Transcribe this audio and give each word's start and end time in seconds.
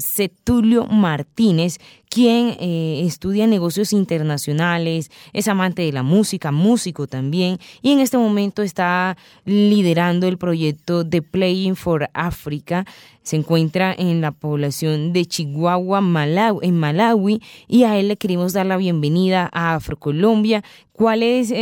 Setulio 0.00 0.86
Martínez, 0.86 1.78
quien 2.10 2.56
eh, 2.58 3.02
estudia 3.06 3.46
negocios 3.46 3.92
internacionales, 3.92 5.10
es 5.32 5.46
amante 5.46 5.82
de 5.82 5.92
la 5.92 6.02
música, 6.02 6.50
músico 6.50 7.06
también, 7.06 7.58
y 7.82 7.92
en 7.92 8.00
este 8.00 8.18
momento 8.18 8.62
está 8.62 9.16
liderando 9.44 10.26
el 10.26 10.36
proyecto 10.36 11.04
de 11.04 11.22
Playing 11.22 11.76
for 11.76 12.10
Africa. 12.12 12.84
Se 13.22 13.36
encuentra 13.36 13.94
en 13.96 14.20
la 14.20 14.32
población 14.32 15.12
de 15.12 15.24
Chihuahua, 15.24 16.00
Malawi, 16.00 16.66
en 16.66 16.78
Malawi, 16.78 17.40
y 17.68 17.84
a 17.84 17.96
él 17.96 18.08
le 18.08 18.16
queremos 18.16 18.54
dar 18.54 18.66
la 18.66 18.76
bienvenida 18.76 19.48
a 19.52 19.74
Afrocolombia. 19.74 20.64
¿Cuál 20.92 21.22
es, 21.22 21.50
eh, 21.50 21.56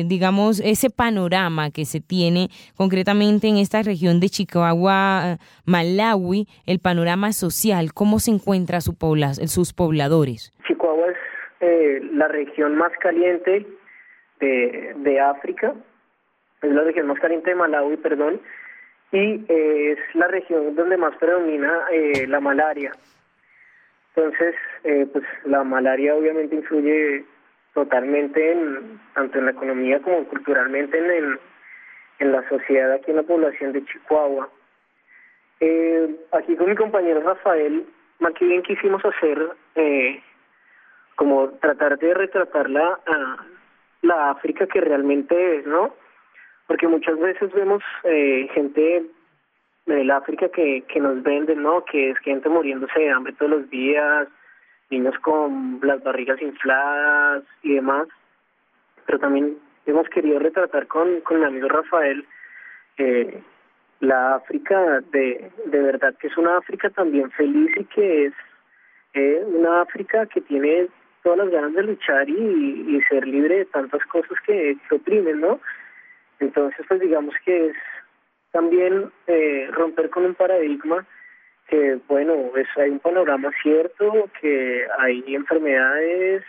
eh, 0.00 0.04
digamos, 0.06 0.60
ese 0.60 0.90
panorama 0.90 1.70
que 1.70 1.84
se 1.84 2.00
tiene 2.00 2.50
concretamente 2.74 3.48
en 3.48 3.56
esta 3.56 3.82
región 3.82 4.20
de 4.20 4.30
Chihuahua, 4.30 5.38
Malawi, 5.64 6.48
el 6.66 6.78
panorama 6.78 7.32
social? 7.32 7.94
¿Cómo 7.94 8.18
se 8.18 8.32
encuentra 8.32 8.80
su 8.80 8.94
sus 9.46 9.72
Chihuahua 10.66 11.08
es 11.10 11.16
eh, 11.60 12.00
la 12.12 12.28
región 12.28 12.76
más 12.76 12.92
caliente 12.98 13.66
de, 14.40 14.94
de 14.96 15.20
África, 15.20 15.74
es 16.62 16.70
la 16.70 16.82
región 16.82 17.06
más 17.06 17.20
caliente 17.20 17.50
de 17.50 17.56
Malawi, 17.56 17.96
perdón, 17.96 18.40
y 19.12 19.44
es 19.48 19.98
la 20.14 20.26
región 20.28 20.74
donde 20.74 20.96
más 20.96 21.14
predomina 21.16 21.82
la 22.28 22.40
malaria. 22.40 22.92
Entonces, 24.14 24.54
pues 24.82 25.24
la 25.44 25.64
malaria 25.64 26.14
obviamente 26.14 26.56
influye 26.56 27.24
totalmente 27.74 28.52
en, 28.52 29.00
tanto 29.14 29.38
en 29.38 29.46
la 29.46 29.52
economía 29.52 30.00
como 30.00 30.24
culturalmente 30.24 30.98
en, 30.98 31.38
en, 32.18 32.32
la 32.32 32.46
sociedad 32.48 32.92
aquí 32.92 33.10
en 33.10 33.16
la 33.18 33.22
población 33.22 33.72
de 33.72 33.84
Chihuahua. 33.84 34.48
Eh, 35.60 36.16
aquí 36.32 36.56
con 36.56 36.70
mi 36.70 36.76
compañero 36.76 37.20
Rafael, 37.20 37.86
bien 38.40 38.62
quisimos 38.62 39.02
hacer 39.04 39.50
eh, 39.74 40.22
como 41.16 41.50
tratar 41.60 41.98
de 41.98 42.14
retratar 42.14 42.68
la, 42.70 42.98
África 44.30 44.66
que 44.66 44.80
realmente 44.80 45.58
es, 45.58 45.66
¿no? 45.66 45.94
Porque 46.66 46.88
muchas 46.88 47.18
veces 47.18 47.52
vemos 47.52 47.82
eh, 48.04 48.48
gente 48.54 49.04
del 49.86 50.10
África 50.10 50.48
que, 50.48 50.82
que 50.82 51.00
nos 51.00 51.22
venden, 51.22 51.62
¿no? 51.62 51.84
Que 51.84 52.10
es 52.10 52.18
gente 52.18 52.48
muriéndose 52.48 52.98
de 52.98 53.10
hambre 53.10 53.34
todos 53.34 53.50
los 53.50 53.70
días, 53.70 54.28
niños 54.90 55.14
con 55.20 55.80
las 55.82 56.02
barrigas 56.02 56.40
infladas 56.40 57.44
y 57.62 57.74
demás, 57.74 58.08
pero 59.06 59.18
también 59.18 59.58
hemos 59.86 60.08
querido 60.08 60.38
retratar 60.38 60.86
con, 60.86 61.20
con 61.22 61.40
mi 61.40 61.46
amigo 61.46 61.68
Rafael 61.68 62.24
eh, 62.98 63.42
la 64.00 64.36
África 64.36 65.00
de, 65.12 65.50
de 65.66 65.80
verdad 65.80 66.14
que 66.18 66.26
es 66.26 66.36
una 66.36 66.58
África 66.58 66.90
también 66.90 67.30
feliz 67.30 67.70
y 67.76 67.84
que 67.84 68.26
es 68.26 68.34
eh, 69.14 69.42
una 69.46 69.82
África 69.82 70.26
que 70.26 70.40
tiene 70.40 70.88
todas 71.22 71.38
las 71.38 71.50
ganas 71.50 71.74
de 71.74 71.82
luchar 71.82 72.28
y, 72.28 73.00
ser 73.08 73.26
libre 73.26 73.58
de 73.58 73.64
tantas 73.66 74.04
cosas 74.06 74.38
que, 74.46 74.76
que 74.88 74.94
oprimen, 74.94 75.40
¿no? 75.40 75.60
Entonces, 76.40 76.84
pues 76.88 77.00
digamos 77.00 77.34
que 77.44 77.68
es 77.68 77.76
también 78.50 79.10
eh, 79.26 79.68
romper 79.72 80.10
con 80.10 80.24
un 80.24 80.34
paradigma 80.34 81.06
que 81.68 81.98
bueno, 82.08 82.34
es, 82.56 82.66
hay 82.76 82.90
un 82.90 82.98
panorama 82.98 83.50
cierto, 83.62 84.28
que 84.40 84.86
hay 84.98 85.24
enfermedades, 85.34 86.44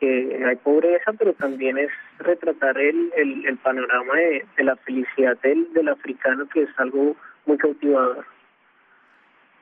que 0.00 0.42
hay 0.44 0.56
pobreza, 0.56 1.12
pero 1.12 1.32
también 1.34 1.78
es 1.78 1.90
retratar 2.18 2.76
el, 2.76 3.12
el, 3.14 3.56
panorama 3.58 4.16
de, 4.16 4.64
la 4.64 4.74
felicidad 4.76 5.38
del, 5.42 5.72
del 5.74 5.88
africano, 5.88 6.48
que 6.48 6.62
es 6.62 6.70
algo 6.78 7.14
muy 7.46 7.56
cautivador. 7.56 8.24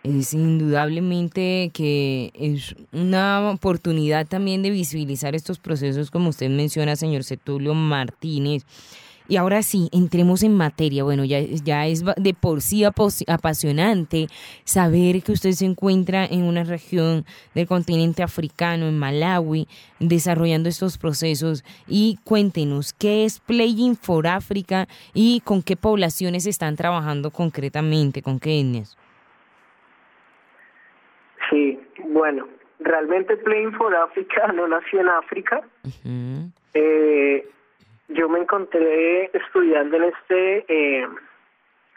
Es 0.02 0.32
indudablemente 0.32 1.70
que 1.74 2.32
es 2.34 2.74
una 2.92 3.50
oportunidad 3.50 4.26
también 4.26 4.62
de 4.62 4.70
visibilizar 4.70 5.34
estos 5.34 5.58
procesos, 5.58 6.10
como 6.10 6.30
usted 6.30 6.48
menciona, 6.48 6.96
señor 6.96 7.22
Setulio 7.22 7.74
Martínez 7.74 8.64
y 9.30 9.36
ahora 9.36 9.62
sí, 9.62 9.88
entremos 9.92 10.42
en 10.42 10.56
materia. 10.56 11.04
Bueno, 11.04 11.24
ya, 11.24 11.40
ya 11.40 11.86
es 11.86 12.02
de 12.16 12.34
por 12.34 12.62
sí 12.62 12.82
apasionante 12.82 14.26
saber 14.64 15.22
que 15.22 15.30
usted 15.30 15.52
se 15.52 15.66
encuentra 15.66 16.26
en 16.26 16.42
una 16.42 16.64
región 16.64 17.24
del 17.54 17.68
continente 17.68 18.24
africano, 18.24 18.88
en 18.88 18.98
Malawi, 18.98 19.68
desarrollando 20.00 20.68
estos 20.68 20.98
procesos. 20.98 21.62
Y 21.86 22.18
cuéntenos, 22.24 22.92
¿qué 22.92 23.24
es 23.24 23.38
Playing 23.38 23.94
for 23.94 24.26
Africa 24.26 24.88
y 25.14 25.38
con 25.42 25.62
qué 25.62 25.76
poblaciones 25.76 26.44
están 26.46 26.74
trabajando 26.74 27.30
concretamente, 27.30 28.22
con 28.22 28.40
qué 28.40 28.58
etnias? 28.58 28.96
Sí, 31.50 31.80
bueno, 32.08 32.46
realmente 32.78 33.36
Playing 33.36 33.72
for 33.72 33.94
Africa 33.94 34.46
no 34.54 34.68
nació 34.68 35.00
en 35.00 35.08
África. 35.08 35.60
eh, 36.74 37.46
yo 38.08 38.28
me 38.28 38.40
encontré 38.40 39.30
estudiando 39.32 39.96
en 39.96 40.04
este 40.04 40.64
eh, 40.68 41.08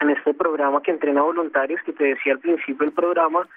en 0.00 0.10
este 0.10 0.34
programa 0.34 0.82
que 0.82 0.90
entrena 0.90 1.22
voluntarios 1.22 1.80
que 1.84 1.92
te 1.92 2.04
decía 2.04 2.34
al 2.34 2.40
principio 2.40 2.84
del 2.84 2.92
programa 2.92 3.48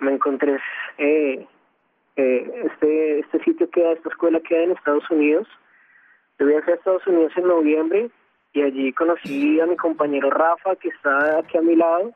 me 0.00 0.12
encontré 0.12 0.58
eh, 0.98 1.46
eh, 2.16 2.62
este 2.64 3.20
este 3.20 3.42
sitio 3.44 3.70
queda 3.70 3.92
esta 3.92 4.08
escuela 4.08 4.40
queda 4.40 4.64
en 4.64 4.72
Estados 4.72 5.08
Unidos. 5.10 5.48
Yo 6.38 6.46
viajé 6.46 6.72
a 6.72 6.74
Estados 6.74 7.06
Unidos 7.06 7.32
en 7.36 7.46
noviembre 7.46 8.10
y 8.52 8.62
allí 8.62 8.92
conocí 8.92 9.60
a 9.60 9.66
mi 9.66 9.76
compañero 9.76 10.30
Rafa 10.30 10.76
que 10.76 10.88
está 10.88 11.38
aquí 11.38 11.58
a 11.58 11.62
mi 11.62 11.76
lado 11.76 12.12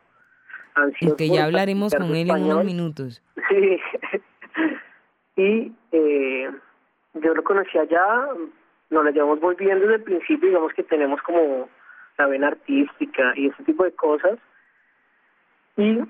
que 1.16 1.28
ya 1.28 1.44
hablaremos 1.44 1.94
con 1.94 2.14
él 2.14 2.30
en 2.30 2.44
unos 2.44 2.64
minutos 2.64 3.22
sí 3.48 3.80
y 5.36 5.72
eh, 5.92 6.50
yo 7.14 7.34
lo 7.34 7.42
conocí 7.44 7.78
allá 7.78 8.28
nos 8.90 9.04
la 9.04 9.10
llevamos 9.10 9.40
muy 9.40 9.54
bien 9.56 9.80
desde 9.80 9.96
el 9.96 10.02
principio, 10.02 10.48
digamos 10.48 10.72
que 10.72 10.82
tenemos 10.82 11.20
como 11.22 11.68
la 12.16 12.26
vena 12.26 12.48
artística 12.48 13.32
y 13.36 13.48
ese 13.48 13.62
tipo 13.64 13.84
de 13.84 13.92
cosas. 13.92 14.38
Y 15.76 16.00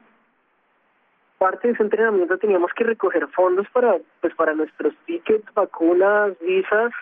parte 1.39 1.69
de 1.69 1.75
ese 1.75 1.83
entrenamiento 1.83 2.39
teníamos 2.39 2.73
que 2.75 2.85
recoger 2.85 3.27
fondos 3.29 3.69
para 3.71 3.97
pues 4.21 4.35
para 4.35 4.55
nuestros 4.55 4.95
tickets, 5.07 5.53
vacunas, 5.55 6.39
visas 6.41 6.93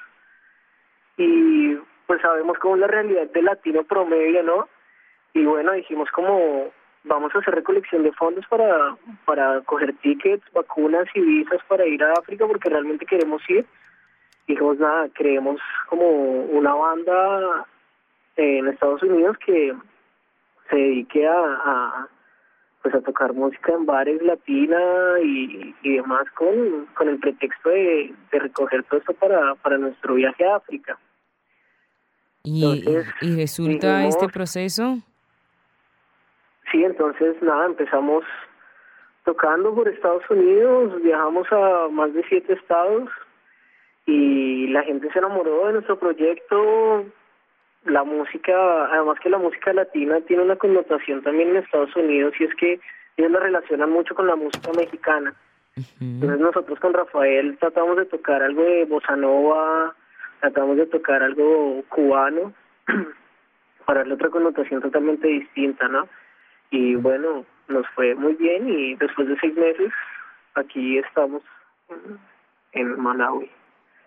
y 1.17 1.77
pues 2.07 2.21
sabemos 2.21 2.59
cómo 2.59 2.75
es 2.77 2.81
la 2.81 2.87
realidad 2.87 3.29
del 3.31 3.45
latino 3.45 3.85
promedio, 3.85 4.43
¿no? 4.43 4.69
Y 5.35 5.45
bueno, 5.45 5.73
dijimos 5.73 6.11
como 6.11 6.71
vamos 7.07 7.35
a 7.35 7.39
hacer 7.39 7.55
recolección 7.55 8.03
de 8.03 8.13
fondos 8.13 8.45
para 8.47 8.97
para 9.25 9.61
coger 9.63 9.95
tickets, 9.99 10.45
vacunas 10.53 11.07
y 11.15 11.21
visas 11.21 11.61
para 11.69 11.87
ir 11.87 12.03
a 12.05 12.13
África 12.13 12.47
porque 12.47 12.69
realmente 12.69 13.07
queremos 13.07 13.43
ir 13.49 13.67
dijimos 14.47 14.79
nada, 14.79 15.09
creemos 15.15 15.61
como 15.89 16.07
una 16.09 16.75
banda 16.75 17.67
en 18.37 18.69
Estados 18.69 19.03
Unidos 19.03 19.37
que 19.45 19.75
se 20.71 20.77
dedique 20.77 21.27
a, 21.27 22.09
pues 22.83 22.95
a 22.95 23.01
tocar 23.01 23.33
música 23.33 23.73
en 23.73 23.87
bares 23.87 24.23
latina 24.23 24.81
y, 25.23 25.75
y 25.83 25.97
demás 25.97 26.27
con, 26.35 26.87
con 26.95 27.09
el 27.09 27.19
pretexto 27.19 27.71
de, 27.71 28.15
recoger 28.31 28.85
todo 28.85 29.01
esto 29.01 29.15
para, 29.15 29.55
para 29.57 29.79
nuestro 29.79 30.15
viaje 30.15 30.45
a 30.45 30.57
África. 30.57 30.99
¿Y, 32.45 32.85
¿y 33.23 33.37
resulta 33.37 34.07
este 34.07 34.29
proceso? 34.29 34.99
Sí, 36.71 36.85
entonces 36.85 37.41
nada, 37.43 37.67
empezamos 37.67 38.25
tocando 39.25 39.75
por 39.75 39.89
Estados 39.89 40.23
Unidos, 40.31 41.03
viajamos 41.03 41.47
a 41.51 41.89
más 41.91 42.13
de 42.15 42.25
siete 42.29 42.53
estados, 42.55 43.09
y 44.07 44.69
la 44.69 44.85
gente 44.85 45.11
se 45.13 45.19
enamoró 45.19 45.67
de 45.67 45.75
nuestro 45.75 45.99
proyecto. 45.99 47.05
La 47.85 48.05
música, 48.05 48.87
además 48.87 49.19
que 49.21 49.31
la 49.31 49.39
música 49.39 49.73
latina 49.73 50.21
tiene 50.23 50.45
una 50.45 50.57
connotación 50.57 51.23
también 51.23 51.51
en 51.51 51.57
Estados 51.57 51.95
Unidos 51.95 52.35
y 52.39 52.45
es 52.45 52.55
que 52.55 52.81
ellos 53.17 53.31
la 53.31 53.41
relacionan 53.41 53.91
mucho 53.91 54.15
con 54.15 54.27
la 54.27 54.37
música 54.37 54.71
mexicana. 54.77 55.35
Entonces 56.01 56.41
nosotros 56.41 56.81
con 56.81 56.95
Rafael 56.95 57.59
tratamos 57.59 57.97
de 57.97 58.07
tocar 58.07 58.43
algo 58.43 58.63
de 58.63 58.87
bossa 58.87 59.15
nova, 59.15 59.95
tratamos 60.41 60.77
de 60.79 60.87
tocar 60.87 61.23
algo 61.23 61.83
cubano 61.89 62.53
para 63.85 64.01
darle 64.01 64.15
otra 64.15 64.31
connotación 64.31 64.81
totalmente 64.81 65.29
distinta, 65.29 65.87
¿no? 65.89 66.09
Y 66.71 66.95
bueno, 66.97 67.45
nos 67.69 67.87
fue 67.95 68.15
muy 68.15 68.35
bien 68.35 68.69
y 68.69 68.95
después 68.97 69.29
de 69.29 69.39
seis 69.41 69.55
meses 69.57 69.93
aquí 70.55 70.99
estamos 70.99 71.43
en 72.73 73.01
Malawi. 73.01 73.51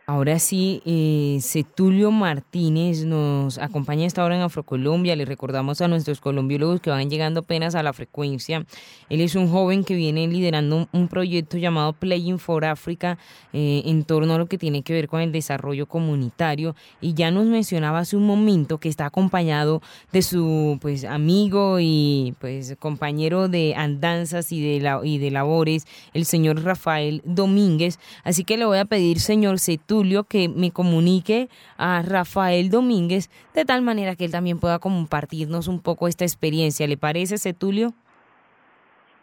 Ahora 0.10 0.40
sí, 0.40 0.82
eh, 0.88 1.38
Setulio 1.40 2.10
Martínez 2.10 3.06
nos 3.06 3.60
acompaña 3.60 4.08
esta 4.08 4.26
hora 4.26 4.36
en 4.36 4.42
Afrocolombia. 4.42 5.16
Le 5.16 5.24
recordamos 5.24 5.82
a 5.82 5.88
nuestros 5.88 6.20
colombiólogos 6.20 6.82
que 6.82 6.90
van 6.90 7.12
llegando 7.12 7.42
apenas 7.42 7.76
a 7.76 7.84
la 7.84 7.94
frecuencia. 7.94 8.66
Él 9.10 9.22
es 9.22 9.36
un 9.36 9.52
joven 9.52 9.84
que 9.84 9.94
viene 9.94 10.28
liderando 10.28 10.90
un, 10.92 11.08
proyecto 11.10 11.60
llamado 11.60 11.94
Playing 11.94 12.40
for 12.40 12.66
Africa 12.66 13.20
eh, 13.54 13.84
en 13.86 14.04
torno 14.04 14.34
a 14.34 14.40
lo 14.40 14.48
que 14.48 14.58
tiene 14.58 14.82
que 14.82 14.94
ver 14.94 15.08
con 15.08 15.22
el 15.22 15.32
desarrollo 15.32 15.86
comunitario. 15.86 16.76
Y 17.02 17.14
ya 17.14 17.30
nos 17.30 17.46
mencionaba 17.46 18.00
hace 18.00 18.18
un 18.18 18.26
momento 18.26 18.80
que 18.80 18.90
está 18.90 19.06
acompañado 19.06 19.84
de 20.12 20.24
su 20.24 20.80
pues 20.82 21.06
amigo 21.06 21.78
y 21.80 22.34
pues 22.40 22.76
compañero 22.80 23.48
de 23.48 23.76
andanzas 23.76 24.52
y 24.52 24.60
de, 24.60 24.82
la, 24.82 25.02
y 25.04 25.20
de 25.20 25.30
labores, 25.30 25.86
el 26.16 26.26
señor 26.26 26.64
Rafael 26.64 27.22
Domínguez. 27.26 28.00
Así 28.24 28.44
que 28.44 28.58
le 28.58 28.66
voy 28.66 28.80
a 28.80 28.86
pedir, 28.86 29.20
señor 29.20 29.60
Setulio, 30.00 30.24
que 30.24 30.48
me 30.48 30.72
comunique 30.72 31.50
a 31.78 32.02
Rafael 32.02 32.70
Domínguez 32.70 33.30
de 33.54 33.66
tal 33.66 33.82
manera 33.82 34.16
que 34.16 34.26
él 34.26 34.32
también 34.32 34.58
pueda 34.58 34.80
compartirnos 34.80 35.68
un 35.68 35.82
poco 35.82 36.08
esta 36.08 36.24
experiencia. 36.24 36.88
¿Le 36.88 36.96
parece, 36.96 37.38
Setulio? 37.38 37.90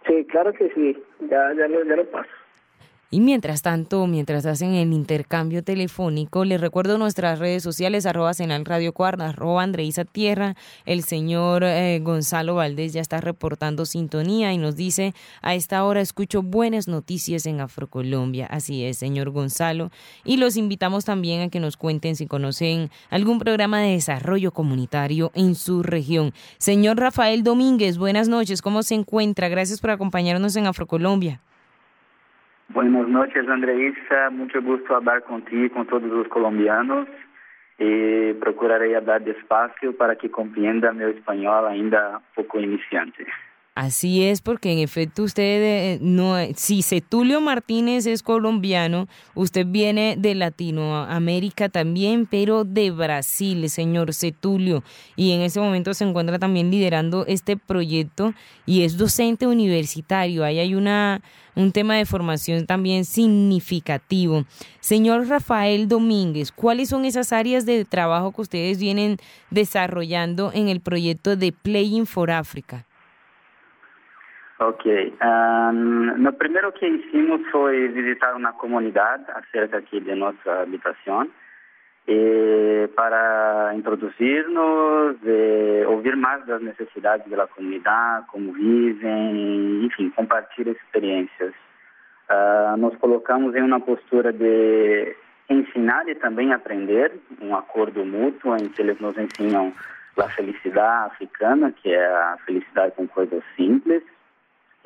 Sí, 0.06 0.26
claro 0.30 0.52
que 0.52 0.70
sí. 0.74 0.96
Ya, 1.30 1.54
ya, 1.54 1.66
ya 1.66 1.96
lo 1.96 2.10
paso. 2.10 2.28
Y 3.08 3.20
mientras 3.20 3.62
tanto, 3.62 4.04
mientras 4.08 4.46
hacen 4.46 4.74
el 4.74 4.92
intercambio 4.92 5.62
telefónico, 5.62 6.44
les 6.44 6.60
recuerdo 6.60 6.98
nuestras 6.98 7.38
redes 7.38 7.62
sociales, 7.62 8.04
arroba 8.04 8.34
Senal 8.34 8.64
Radio 8.64 8.92
Cuarta, 8.92 9.28
arroba 9.28 9.62
Andreisa 9.62 10.04
Tierra. 10.04 10.56
El 10.86 11.04
señor 11.04 11.62
eh, 11.62 12.00
Gonzalo 12.02 12.56
Valdés 12.56 12.92
ya 12.92 13.00
está 13.00 13.20
reportando 13.20 13.86
sintonía 13.86 14.52
y 14.52 14.58
nos 14.58 14.74
dice, 14.74 15.14
a 15.40 15.54
esta 15.54 15.84
hora 15.84 16.00
escucho 16.00 16.42
buenas 16.42 16.88
noticias 16.88 17.46
en 17.46 17.60
Afrocolombia. 17.60 18.46
Así 18.46 18.84
es, 18.84 18.98
señor 18.98 19.30
Gonzalo. 19.30 19.92
Y 20.24 20.38
los 20.38 20.56
invitamos 20.56 21.04
también 21.04 21.42
a 21.42 21.48
que 21.48 21.60
nos 21.60 21.76
cuenten 21.76 22.16
si 22.16 22.26
conocen 22.26 22.90
algún 23.08 23.38
programa 23.38 23.80
de 23.82 23.92
desarrollo 23.92 24.50
comunitario 24.50 25.30
en 25.36 25.54
su 25.54 25.84
región. 25.84 26.34
Señor 26.58 26.98
Rafael 26.98 27.44
Domínguez, 27.44 27.98
buenas 27.98 28.28
noches, 28.28 28.62
¿cómo 28.62 28.82
se 28.82 28.96
encuentra? 28.96 29.48
Gracias 29.48 29.80
por 29.80 29.90
acompañarnos 29.90 30.56
en 30.56 30.66
Afrocolombia. 30.66 31.40
Buenas 32.68 33.08
noches, 33.08 33.48
Andreissa. 33.48 34.30
Mucho 34.30 34.60
gusto 34.60 34.96
hablar 34.96 35.22
contigo 35.22 35.64
y 35.64 35.70
con 35.70 35.86
todos 35.86 36.10
los 36.10 36.28
colombianos. 36.28 37.08
E 37.78 38.34
procurarei 38.40 38.98
dar 39.02 39.20
despacio 39.20 39.92
para 39.94 40.16
que 40.16 40.30
compreenda 40.30 40.94
meu 40.94 41.10
espanhol 41.10 41.66
ainda 41.66 42.22
pouco 42.34 42.58
iniciante. 42.58 43.26
Así 43.76 44.22
es, 44.22 44.40
porque 44.40 44.72
en 44.72 44.78
efecto 44.78 45.22
usted 45.22 45.42
eh, 45.42 45.98
no, 46.00 46.34
si 46.54 46.80
Setulio 46.80 47.42
Martínez 47.42 48.06
es 48.06 48.22
colombiano, 48.22 49.06
usted 49.34 49.66
viene 49.66 50.16
de 50.16 50.34
Latinoamérica 50.34 51.68
también, 51.68 52.24
pero 52.24 52.64
de 52.64 52.90
Brasil, 52.90 53.68
señor 53.68 54.14
Setulio, 54.14 54.82
y 55.14 55.32
en 55.32 55.42
ese 55.42 55.60
momento 55.60 55.92
se 55.92 56.04
encuentra 56.04 56.38
también 56.38 56.70
liderando 56.70 57.26
este 57.26 57.58
proyecto 57.58 58.32
y 58.64 58.84
es 58.84 58.96
docente 58.96 59.46
universitario. 59.46 60.42
Ahí 60.42 60.58
hay 60.58 60.74
una 60.74 61.20
un 61.54 61.70
tema 61.70 61.96
de 61.96 62.06
formación 62.06 62.64
también 62.64 63.04
significativo. 63.04 64.46
Señor 64.80 65.28
Rafael 65.28 65.86
Domínguez, 65.86 66.50
¿cuáles 66.50 66.88
son 66.88 67.04
esas 67.04 67.30
áreas 67.30 67.66
de 67.66 67.84
trabajo 67.84 68.32
que 68.32 68.40
ustedes 68.40 68.78
vienen 68.78 69.18
desarrollando 69.50 70.50
en 70.54 70.68
el 70.68 70.80
proyecto 70.80 71.36
de 71.36 71.52
Playing 71.52 72.06
for 72.06 72.30
Africa? 72.30 72.85
Ok. 74.58 75.14
Um, 75.22 76.16
no 76.16 76.32
primeiro 76.32 76.72
que 76.72 76.86
hicimos 76.86 77.46
foi 77.50 77.88
visitar 77.88 78.34
uma 78.34 78.54
comunidade 78.54 79.24
acerca 79.28 79.78
aqui 79.78 80.00
de 80.00 80.14
nossa 80.14 80.62
habitação 80.62 81.28
e 82.08 82.88
para 82.94 83.72
introduzir-nos, 83.74 85.16
ouvir 85.88 86.16
mais 86.16 86.46
das 86.46 86.62
necessidades 86.62 87.28
da 87.30 87.46
comunidade, 87.48 88.26
como 88.28 88.52
vivem, 88.52 89.84
enfim, 89.84 90.10
compartilhar 90.10 90.72
experiências. 90.72 91.52
Uh, 92.30 92.76
nos 92.78 92.96
colocamos 92.96 93.54
em 93.54 93.62
uma 93.62 93.80
postura 93.80 94.32
de 94.32 95.14
ensinar 95.50 96.08
e 96.08 96.14
também 96.14 96.52
aprender, 96.52 97.12
um 97.40 97.54
acordo 97.54 98.04
mútuo 98.04 98.56
em 98.56 98.68
que 98.68 98.80
eles 98.82 98.98
nos 99.00 99.16
ensinam 99.18 99.72
a 100.16 100.28
felicidade 100.30 101.12
africana, 101.12 101.72
que 101.72 101.92
é 101.92 102.06
a 102.06 102.38
felicidade 102.46 102.94
com 102.96 103.06
coisas 103.06 103.44
simples, 103.54 104.02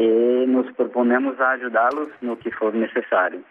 e 0.00 0.46
nos 0.46 0.70
proponemos 0.72 1.38
a 1.38 1.50
ajudá-los 1.50 2.08
no 2.22 2.34
que 2.34 2.50
for 2.50 2.72
necessário. 2.72 3.44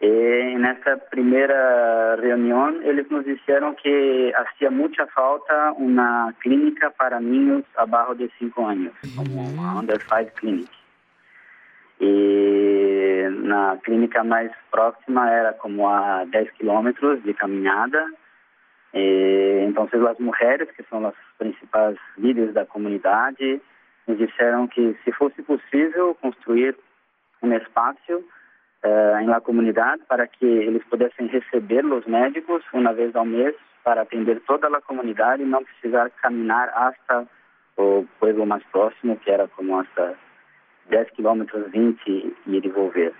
E 0.00 0.56
nessa 0.58 0.96
primeira 0.96 2.16
reunião, 2.20 2.82
eles 2.82 3.08
nos 3.08 3.24
disseram 3.24 3.74
que 3.74 4.32
fazia 4.34 4.70
muita 4.72 5.06
falta 5.06 5.72
uma 5.76 6.34
clínica 6.40 6.90
para 6.90 7.20
ninhos 7.20 7.64
abaixo 7.76 8.16
de 8.16 8.30
5 8.38 8.64
anos, 8.64 8.92
como 9.16 9.40
a 9.40 9.80
Under 9.80 10.00
5 10.00 10.32
Clinic. 10.34 10.70
E 12.00 13.28
na 13.42 13.76
clínica 13.76 14.24
mais 14.24 14.50
próxima 14.70 15.30
era 15.30 15.52
como 15.52 15.88
a 15.88 16.24
10 16.24 16.50
quilômetros 16.52 17.22
de 17.22 17.34
caminhada. 17.34 18.04
E, 18.94 19.64
então, 19.68 19.88
as 20.08 20.18
mulheres, 20.18 20.70
que 20.72 20.82
são 20.84 21.06
as 21.06 21.14
principais 21.38 21.96
líderes 22.16 22.54
da 22.54 22.64
comunidade, 22.64 23.60
nos 24.08 24.18
disseram 24.18 24.66
que 24.66 24.96
se 25.04 25.12
fosse 25.12 25.42
possível 25.42 26.16
construir 26.20 26.74
um 27.42 27.52
espaço 27.52 28.14
uh, 28.84 29.20
em 29.20 29.26
la 29.26 29.40
comunidade 29.40 30.02
para 30.08 30.26
que 30.26 30.44
eles 30.44 30.82
pudessem 30.84 31.26
receber 31.26 31.84
os 31.84 32.06
médicos 32.06 32.64
uma 32.72 32.92
vez 32.92 33.14
ao 33.14 33.24
mês 33.24 33.54
para 33.84 34.02
atender 34.02 34.40
toda 34.46 34.66
a 34.68 34.80
comunidade 34.80 35.42
e 35.42 35.46
não 35.46 35.62
precisar 35.62 36.10
caminhar 36.22 36.68
até 36.70 37.26
o 37.76 38.04
pueblo 38.18 38.44
mais 38.44 38.64
próximo, 38.72 39.16
que 39.18 39.30
era 39.30 39.46
como 39.48 39.78
hasta 39.78 40.16
10 40.90 41.10
quilômetros 41.10 41.70
20 41.70 42.36
e 42.46 42.60
devolver. 42.60 43.12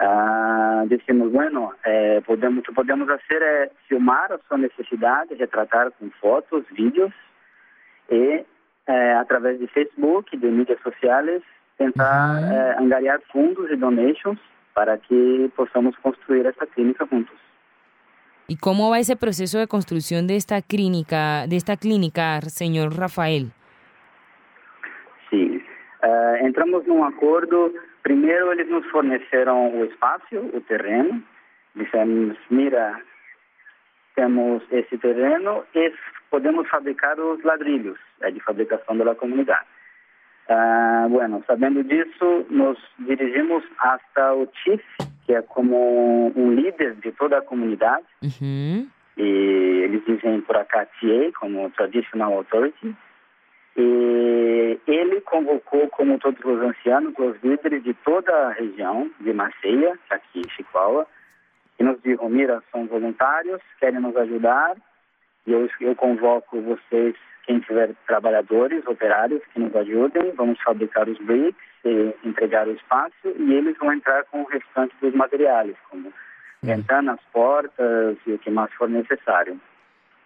Uh, 0.00 0.86
dissemos, 0.88 1.32
bueno, 1.32 1.72
eh, 1.84 2.20
podemos, 2.26 2.58
o 2.58 2.62
que 2.62 2.74
podemos 2.74 3.06
fazer 3.06 3.42
é 3.42 3.70
filmar 3.88 4.30
a 4.30 4.38
sua 4.46 4.58
necessidade, 4.58 5.34
retratar 5.34 5.90
com 5.92 6.10
fotos, 6.20 6.64
vídeos 6.70 7.12
e 8.10 8.44
é, 8.86 9.14
através 9.14 9.58
de 9.58 9.66
Facebook, 9.68 10.36
de 10.36 10.46
mídias 10.46 10.80
sociais, 10.80 11.42
tentar 11.76 12.36
uhum. 12.36 12.52
é, 12.52 12.76
angariar 12.78 13.20
fundos 13.32 13.70
e 13.70 13.76
donations 13.76 14.38
para 14.74 14.98
que 14.98 15.50
possamos 15.56 15.96
construir 15.98 16.46
essa 16.46 16.66
clínica 16.66 17.06
juntos. 17.06 17.36
¿Y 18.48 18.56
cómo 18.56 18.90
va 18.90 19.00
ese 19.00 19.16
proceso 19.16 19.58
de 19.58 19.66
construcción 19.66 20.26
de 20.26 20.36
esta 20.36 20.62
clínica, 20.62 21.46
de 21.48 21.56
esta 21.56 21.76
clínica, 21.76 22.40
señor 22.42 22.96
Rafael? 22.96 23.50
Sí, 25.28 25.60
uh, 26.04 26.46
entramos 26.46 26.86
num 26.86 27.04
acordo. 27.04 27.72
Primeiro, 28.02 28.52
eles 28.52 28.68
nos 28.68 28.86
forneceram 28.86 29.74
o 29.76 29.84
espaço, 29.84 30.36
o 30.54 30.60
terreno. 30.60 31.20
Dissemos, 31.74 32.38
mira, 32.48 33.02
temos 34.16 34.62
esse 34.72 34.98
terreno 34.98 35.62
e 35.74 35.92
podemos 36.30 36.68
fabricar 36.68 37.20
os 37.20 37.42
ladrilhos, 37.44 37.98
é 38.22 38.30
de 38.30 38.40
fabricação 38.40 38.96
da 38.96 39.14
comunidade. 39.14 39.66
Ah, 40.48 41.06
bueno, 41.08 41.44
sabendo 41.46 41.84
disso, 41.84 42.46
nos 42.50 42.78
dirigimos 42.98 43.62
hasta 43.78 44.34
o 44.34 44.48
chief, 44.62 44.82
que 45.24 45.34
é 45.34 45.42
como 45.42 46.32
um 46.34 46.52
líder 46.52 46.94
de 46.96 47.12
toda 47.12 47.38
a 47.38 47.42
comunidade. 47.42 48.06
Uhum. 48.22 48.88
E 49.16 49.82
eles 49.84 50.04
dizem 50.04 50.40
por 50.40 50.56
acá 50.56 50.86
TA, 50.86 51.32
como 51.38 51.70
Traditional 51.70 52.32
Authority. 52.38 52.94
E 53.76 54.78
ele 54.86 55.20
convocou, 55.22 55.88
como 55.88 56.18
todos 56.18 56.42
os 56.44 56.60
ancianos, 56.62 57.12
os 57.18 57.36
líderes 57.42 57.82
de 57.82 57.92
toda 57.92 58.32
a 58.32 58.52
região 58.52 59.10
de 59.20 59.32
Maceia, 59.32 59.98
aqui 60.08 60.40
em 60.40 60.50
Chicoala, 60.50 61.06
e 61.78 61.84
nos 61.84 62.00
digo, 62.02 62.28
mira, 62.28 62.62
são 62.72 62.86
voluntários, 62.86 63.60
querem 63.78 64.00
nos 64.00 64.16
ajudar, 64.16 64.76
e 65.46 65.52
eu, 65.52 65.68
eu 65.80 65.94
convoco 65.94 66.60
vocês, 66.60 67.14
quem 67.44 67.60
tiver 67.60 67.94
trabalhadores, 68.06 68.86
operários, 68.86 69.42
que 69.52 69.60
nos 69.60 69.74
ajudem, 69.76 70.32
vamos 70.32 70.60
fabricar 70.60 71.08
os 71.08 71.18
bricks, 71.18 71.62
entregar 72.24 72.66
o 72.66 72.72
espaço, 72.72 73.28
e 73.38 73.54
eles 73.54 73.76
vão 73.78 73.92
entrar 73.92 74.24
com 74.24 74.42
o 74.42 74.46
restante 74.46 74.94
dos 75.00 75.14
materiais, 75.14 75.76
como 75.88 76.12
ventanas, 76.62 77.20
portas 77.32 78.16
e 78.26 78.32
o 78.32 78.38
que 78.38 78.50
mais 78.50 78.72
for 78.72 78.88
necessário. 78.88 79.60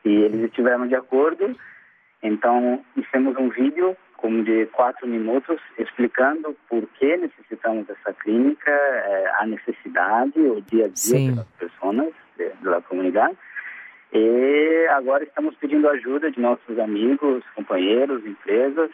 E 0.04 0.08
eles 0.08 0.44
estiveram 0.44 0.86
de 0.86 0.94
acordo, 0.94 1.54
então 2.22 2.82
fizemos 2.94 3.36
um 3.36 3.50
vídeo 3.50 3.94
como 4.20 4.44
de 4.44 4.66
quatro 4.66 5.06
minutos, 5.06 5.58
explicando 5.78 6.54
por 6.68 6.86
que 6.98 7.16
necessitamos 7.16 7.86
dessa 7.86 8.12
clínica, 8.12 8.70
eh, 8.70 9.30
a 9.38 9.46
necessidade, 9.46 10.38
o 10.38 10.60
dia 10.60 10.84
a 10.84 10.88
dia 10.88 10.94
Sim. 10.94 11.34
das 11.34 11.46
pessoas, 11.58 12.12
da 12.62 12.80
comunidade. 12.82 13.36
E 14.12 14.86
agora 14.90 15.24
estamos 15.24 15.54
pedindo 15.56 15.88
ajuda 15.88 16.30
de 16.30 16.40
nossos 16.40 16.78
amigos, 16.78 17.44
companheiros, 17.54 18.24
empresas, 18.26 18.90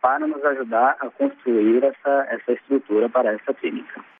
para 0.00 0.26
nos 0.26 0.42
ajudar 0.44 0.96
a 1.00 1.10
construir 1.10 1.84
essa, 1.84 2.26
essa 2.30 2.52
estrutura 2.52 3.08
para 3.08 3.32
essa 3.32 3.52
clínica. 3.52 4.02